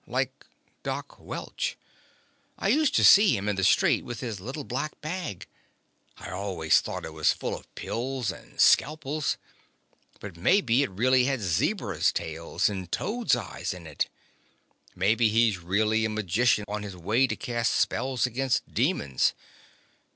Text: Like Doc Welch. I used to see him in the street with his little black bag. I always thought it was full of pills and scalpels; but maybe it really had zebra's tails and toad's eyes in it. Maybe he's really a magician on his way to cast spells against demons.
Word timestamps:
Like 0.07 0.47
Doc 0.81 1.19
Welch. 1.19 1.77
I 2.57 2.69
used 2.69 2.95
to 2.95 3.03
see 3.03 3.37
him 3.37 3.47
in 3.47 3.55
the 3.55 3.63
street 3.63 4.03
with 4.03 4.19
his 4.19 4.39
little 4.41 4.63
black 4.63 4.99
bag. 4.99 5.45
I 6.17 6.31
always 6.31 6.81
thought 6.81 7.05
it 7.05 7.13
was 7.13 7.31
full 7.31 7.55
of 7.55 7.75
pills 7.75 8.31
and 8.31 8.59
scalpels; 8.59 9.37
but 10.19 10.35
maybe 10.37 10.81
it 10.81 10.89
really 10.89 11.25
had 11.25 11.39
zebra's 11.39 12.11
tails 12.11 12.67
and 12.67 12.91
toad's 12.91 13.35
eyes 13.35 13.75
in 13.75 13.85
it. 13.85 14.09
Maybe 14.95 15.29
he's 15.29 15.59
really 15.59 16.03
a 16.03 16.09
magician 16.09 16.65
on 16.67 16.81
his 16.81 16.97
way 16.97 17.27
to 17.27 17.35
cast 17.35 17.75
spells 17.75 18.25
against 18.25 18.73
demons. 18.73 19.35